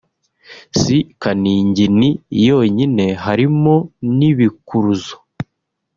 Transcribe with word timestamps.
si 0.79 0.97
kaningini 1.21 2.09
yonyine 2.47 3.05
harimo 3.23 3.75
n’ibikuruzo 4.17 5.15